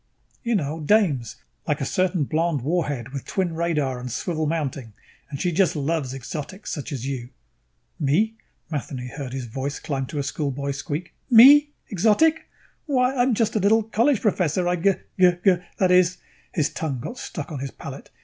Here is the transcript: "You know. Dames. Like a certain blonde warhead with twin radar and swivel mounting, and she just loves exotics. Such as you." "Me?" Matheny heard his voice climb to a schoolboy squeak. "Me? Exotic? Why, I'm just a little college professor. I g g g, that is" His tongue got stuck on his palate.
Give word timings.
"You 0.41 0.55
know. 0.55 0.79
Dames. 0.79 1.35
Like 1.67 1.79
a 1.79 1.85
certain 1.85 2.23
blonde 2.23 2.61
warhead 2.63 3.09
with 3.09 3.23
twin 3.23 3.53
radar 3.53 3.99
and 3.99 4.11
swivel 4.11 4.47
mounting, 4.47 4.93
and 5.29 5.39
she 5.39 5.51
just 5.51 5.75
loves 5.75 6.11
exotics. 6.11 6.71
Such 6.73 6.91
as 6.91 7.05
you." 7.05 7.29
"Me?" 7.99 8.33
Matheny 8.71 9.09
heard 9.09 9.31
his 9.31 9.45
voice 9.45 9.77
climb 9.77 10.07
to 10.07 10.17
a 10.17 10.23
schoolboy 10.23 10.71
squeak. 10.71 11.13
"Me? 11.29 11.69
Exotic? 11.89 12.49
Why, 12.87 13.13
I'm 13.15 13.35
just 13.35 13.55
a 13.55 13.59
little 13.59 13.83
college 13.83 14.21
professor. 14.21 14.67
I 14.67 14.77
g 14.77 14.93
g 15.19 15.31
g, 15.45 15.57
that 15.77 15.91
is" 15.91 16.17
His 16.55 16.71
tongue 16.71 16.99
got 16.99 17.19
stuck 17.19 17.51
on 17.51 17.59
his 17.59 17.69
palate. 17.69 18.09